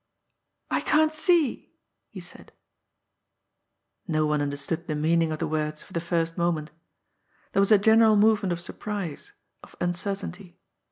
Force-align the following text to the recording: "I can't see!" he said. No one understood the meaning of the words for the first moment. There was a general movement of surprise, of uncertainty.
"I 0.71 0.81
can't 0.81 1.13
see!" 1.13 1.75
he 2.09 2.19
said. 2.19 2.51
No 4.07 4.25
one 4.25 4.41
understood 4.41 4.87
the 4.87 4.95
meaning 4.95 5.31
of 5.31 5.37
the 5.37 5.45
words 5.45 5.83
for 5.83 5.93
the 5.93 6.01
first 6.01 6.39
moment. 6.39 6.71
There 7.51 7.61
was 7.61 7.71
a 7.71 7.77
general 7.77 8.15
movement 8.15 8.51
of 8.51 8.61
surprise, 8.61 9.33
of 9.61 9.75
uncertainty. 9.79 10.57